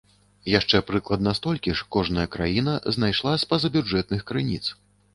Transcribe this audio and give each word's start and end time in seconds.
Яшчэ 0.51 0.79
прыкладна 0.87 1.33
столькі 1.41 1.75
ж 1.83 1.87
кожная 1.97 2.27
краіна 2.39 2.77
знайшла 2.99 3.37
з 3.41 3.51
пазабюджэтных 3.55 4.21
крыніц. 4.35 4.65